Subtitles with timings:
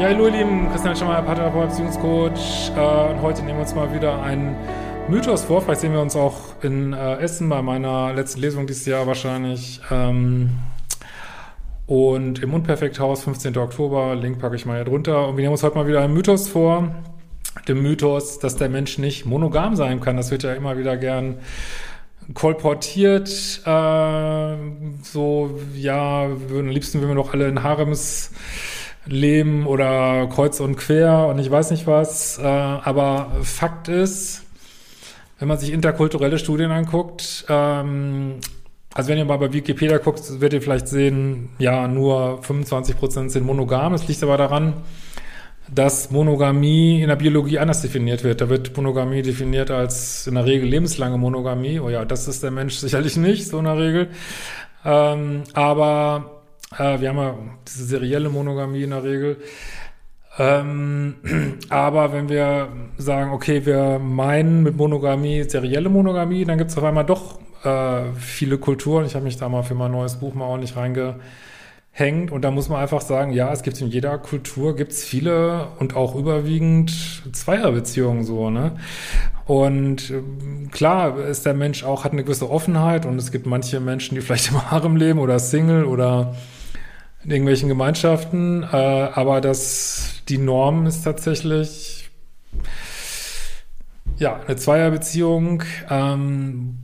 [0.00, 2.72] Ja, hallo ihr Lieben, Christian Schemmer, Paartherapeut, Beziehungscoach.
[2.74, 4.56] Äh, und heute nehmen wir uns mal wieder einen
[5.10, 5.60] Mythos vor.
[5.60, 9.78] Vielleicht sehen wir uns auch in äh, Essen bei meiner letzten Lesung dieses Jahr wahrscheinlich.
[9.90, 10.52] Ähm,
[11.86, 13.58] und im Unperfekthaus, 15.
[13.58, 15.28] Oktober, Link packe ich mal hier drunter.
[15.28, 16.94] Und wir nehmen uns heute mal wieder einen Mythos vor.
[17.68, 20.16] Den Mythos, dass der Mensch nicht monogam sein kann.
[20.16, 21.40] Das wird ja immer wieder gern
[22.32, 23.28] kolportiert.
[23.66, 24.56] Äh,
[25.02, 28.30] so, ja, am liebsten würden wir doch alle in Harems
[29.06, 32.38] leben oder kreuz und quer und ich weiß nicht was.
[32.38, 34.42] Äh, aber Fakt ist,
[35.38, 38.36] wenn man sich interkulturelle Studien anguckt, ähm,
[38.92, 43.30] also wenn ihr mal bei Wikipedia guckt, werdet ihr vielleicht sehen, ja, nur 25 Prozent
[43.30, 43.94] sind monogam.
[43.94, 44.74] Es liegt aber daran,
[45.72, 48.40] dass Monogamie in der Biologie anders definiert wird.
[48.40, 51.78] Da wird Monogamie definiert als in der Regel lebenslange Monogamie.
[51.78, 54.08] Oh ja, das ist der Mensch sicherlich nicht, so in der Regel.
[54.84, 56.39] Ähm, aber
[56.78, 57.34] äh, wir haben ja
[57.66, 59.38] diese serielle Monogamie in der Regel.
[60.38, 61.16] Ähm,
[61.68, 62.68] aber wenn wir
[62.98, 68.12] sagen, okay, wir meinen mit Monogamie serielle Monogamie, dann gibt es auf einmal doch äh,
[68.16, 69.04] viele Kulturen.
[69.06, 72.30] Ich habe mich da mal für mein neues Buch mal ordentlich reingehängt.
[72.30, 75.96] Und da muss man einfach sagen, ja, es gibt in jeder Kultur gibt's viele und
[75.96, 76.92] auch überwiegend
[77.32, 78.76] Zweierbeziehungen so, ne?
[79.46, 83.80] Und ähm, klar ist der Mensch auch, hat eine gewisse Offenheit und es gibt manche
[83.80, 86.36] Menschen, die vielleicht im Harem leben oder Single oder
[87.24, 92.10] in irgendwelchen Gemeinschaften, äh, aber das, die Norm ist tatsächlich,
[94.16, 96.78] ja, eine Zweierbeziehung, ähm,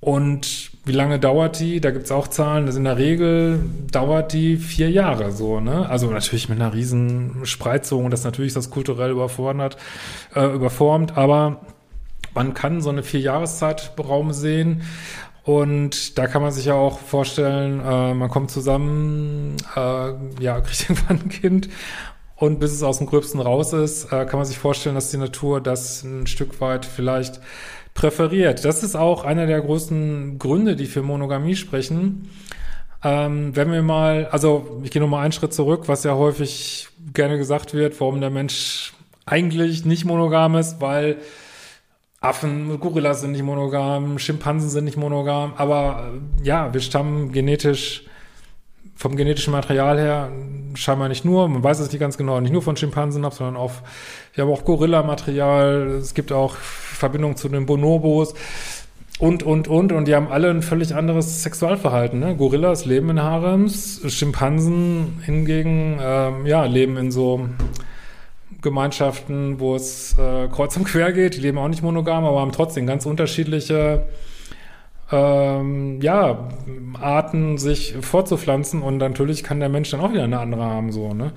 [0.00, 1.78] und wie lange dauert die?
[1.80, 2.64] Da gibt's auch Zahlen.
[2.64, 3.60] Das in der Regel
[3.92, 5.88] dauert die vier Jahre so, ne?
[5.90, 9.76] Also natürlich mit einer riesen Spreizung das natürlich das kulturell überfordert,
[10.34, 11.60] äh, überformt, aber
[12.34, 14.82] man kann so eine vier Jahreszeitraum sehen.
[15.50, 20.88] Und da kann man sich ja auch vorstellen, äh, man kommt zusammen, äh, ja, kriegt
[20.88, 21.68] irgendwann ein Kind
[22.36, 25.16] und bis es aus dem Gröbsten raus ist, äh, kann man sich vorstellen, dass die
[25.16, 27.40] Natur das ein Stück weit vielleicht
[27.94, 28.64] präferiert.
[28.64, 32.30] Das ist auch einer der großen Gründe, die für Monogamie sprechen.
[33.02, 37.38] Ähm, wenn wir mal, also ich gehe nochmal einen Schritt zurück, was ja häufig gerne
[37.38, 38.92] gesagt wird, warum der Mensch
[39.26, 41.16] eigentlich nicht monogam ist, weil
[42.22, 46.10] Affen, Gorillas sind nicht monogam, Schimpansen sind nicht monogam, aber
[46.42, 48.04] äh, ja, wir stammen genetisch
[48.94, 50.30] vom genetischen Material her
[50.74, 53.56] scheinbar nicht nur, man weiß es nicht ganz genau, nicht nur von Schimpansen ab, sondern
[53.56, 53.72] auch,
[54.34, 58.34] wir haben auch Gorilla-Material, es gibt auch Verbindungen zu den Bonobos
[59.18, 62.20] und, und, und, und die haben alle ein völlig anderes Sexualverhalten.
[62.20, 62.36] Ne?
[62.36, 67.48] Gorillas leben in Harems, Schimpansen hingegen, ähm, ja, leben in so
[68.62, 72.52] Gemeinschaften, wo es äh, kreuz und quer geht, die leben auch nicht monogam, aber haben
[72.52, 74.06] trotzdem ganz unterschiedliche
[75.12, 76.48] ähm, ja,
[77.00, 81.12] Arten sich fortzupflanzen und natürlich kann der Mensch dann auch wieder eine andere haben, so,
[81.14, 81.32] ne?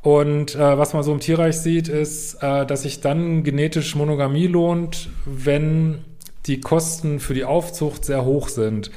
[0.00, 4.46] Und äh, was man so im Tierreich sieht, ist, äh, dass sich dann genetisch Monogamie
[4.46, 6.04] lohnt, wenn
[6.46, 8.90] die Kosten für die Aufzucht sehr hoch sind.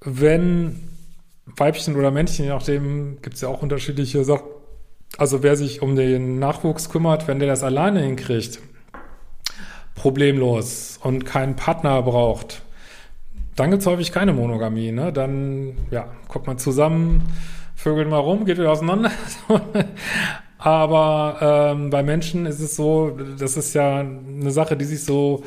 [0.00, 0.80] Wenn
[1.44, 4.46] Weibchen oder Männchen, je nachdem gibt es ja auch unterschiedliche Sachen.
[5.18, 8.60] Also wer sich um den Nachwuchs kümmert, wenn der das alleine hinkriegt,
[9.94, 12.62] problemlos und keinen Partner braucht,
[13.56, 14.92] dann gibt es häufig keine Monogamie.
[14.92, 15.12] Ne?
[15.12, 17.22] Dann ja, kommt man zusammen,
[17.74, 19.10] vögelt mal rum, geht wieder auseinander.
[20.58, 25.44] Aber ähm, bei Menschen ist es so, das ist ja eine Sache, die sich so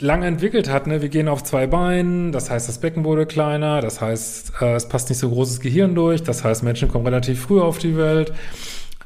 [0.00, 0.86] lange entwickelt hat.
[0.86, 1.02] Ne?
[1.02, 4.88] Wir gehen auf zwei Beinen, das heißt, das Becken wurde kleiner, das heißt, äh, es
[4.88, 8.32] passt nicht so großes Gehirn durch, das heißt, Menschen kommen relativ früh auf die Welt.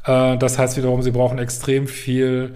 [0.04, 2.54] Äh, das heißt wiederum, sie brauchen extrem viel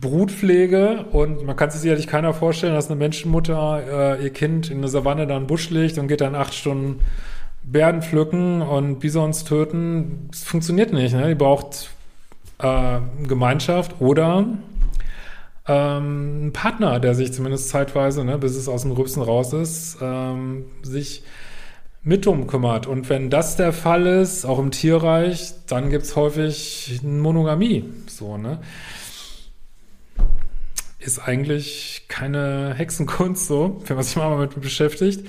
[0.00, 4.78] Brutpflege und man kann sich sicherlich keiner vorstellen, dass eine Menschenmutter äh, ihr Kind in
[4.78, 7.00] eine Savanne dann Busch legt und geht dann acht Stunden
[7.62, 10.28] Bären pflücken und Bisons töten.
[10.30, 11.14] Das funktioniert nicht.
[11.14, 11.28] Ne?
[11.28, 11.90] Die braucht
[12.58, 14.46] äh, Gemeinschaft oder
[15.66, 19.98] ähm, ein Partner, der sich zumindest zeitweise, ne, bis es aus dem Rübsen raus ist,
[20.00, 21.22] ähm, sich
[22.02, 22.86] mit drum kümmert.
[22.86, 27.84] Und wenn das der Fall ist, auch im Tierreich, dann gibt es häufig Monogamie.
[28.06, 28.60] So, ne?
[30.98, 35.26] Ist eigentlich keine Hexenkunst so, wenn man sich mal damit beschäftigt.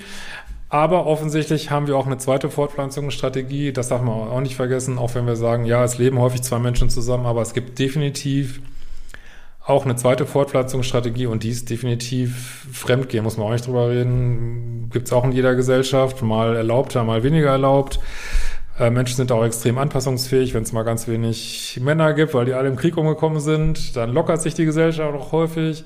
[0.68, 3.72] Aber offensichtlich haben wir auch eine zweite Fortpflanzungsstrategie.
[3.72, 6.58] Das darf man auch nicht vergessen, auch wenn wir sagen, ja, es leben häufig zwei
[6.58, 8.60] Menschen zusammen, aber es gibt definitiv
[9.66, 14.88] auch eine zweite Fortpflanzungsstrategie und die ist definitiv Fremdgehen, muss man auch nicht drüber reden.
[14.92, 17.98] Gibt es auch in jeder Gesellschaft, mal erlaubter, mal weniger erlaubt.
[18.78, 22.52] Äh, Menschen sind auch extrem anpassungsfähig, wenn es mal ganz wenig Männer gibt, weil die
[22.52, 25.84] alle im Krieg umgekommen sind, dann lockert sich die Gesellschaft auch häufig.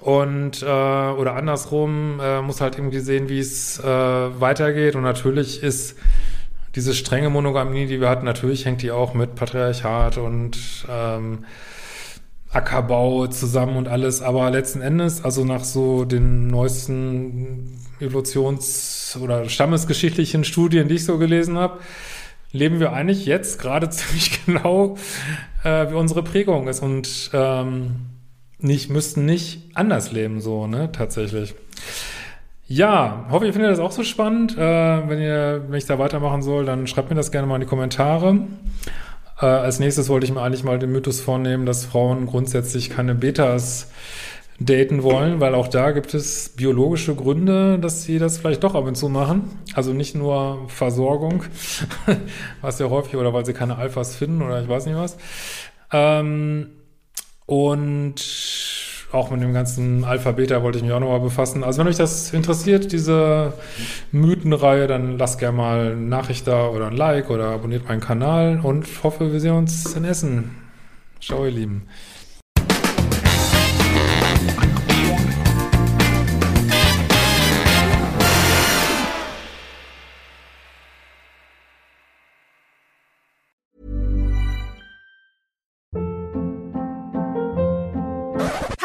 [0.00, 4.96] Und äh, oder andersrum äh, muss halt irgendwie sehen, wie es äh, weitergeht.
[4.96, 5.96] Und natürlich ist
[6.74, 10.56] diese strenge Monogamie, die wir hatten, natürlich hängt die auch mit Patriarchat und
[10.88, 11.44] ähm,
[12.52, 20.44] Ackerbau zusammen und alles, aber letzten Endes, also nach so den neuesten Evolutions- oder stammesgeschichtlichen
[20.44, 21.78] Studien, die ich so gelesen habe,
[22.52, 24.96] leben wir eigentlich jetzt gerade ziemlich genau,
[25.62, 27.96] äh, wie unsere Prägung ist und ähm,
[28.58, 31.54] nicht, müssten nicht anders leben, so, ne, tatsächlich.
[32.66, 34.56] Ja, hoffe, ihr findet das auch so spannend.
[34.56, 37.62] Äh, wenn ihr, wenn ich da weitermachen soll, dann schreibt mir das gerne mal in
[37.62, 38.42] die Kommentare.
[39.40, 43.14] Äh, als nächstes wollte ich mir eigentlich mal den Mythos vornehmen, dass Frauen grundsätzlich keine
[43.14, 43.90] Betas
[44.58, 48.84] daten wollen, weil auch da gibt es biologische Gründe, dass sie das vielleicht doch ab
[48.84, 49.58] und zu machen.
[49.74, 51.44] Also nicht nur Versorgung,
[52.60, 55.16] was ja häufig, oder weil sie keine Alphas finden oder ich weiß nicht was.
[55.92, 56.72] Ähm,
[57.46, 58.14] und
[59.12, 61.64] auch mit dem ganzen Alpha-Beta wollte ich mich auch nochmal befassen.
[61.64, 63.52] Also wenn euch das interessiert, diese
[64.12, 68.60] Mythenreihe, dann lasst gerne mal eine Nachricht da oder ein Like oder abonniert meinen Kanal
[68.62, 70.50] und hoffe, wir sehen uns in Essen.
[71.20, 71.82] Ciao, ihr Lieben.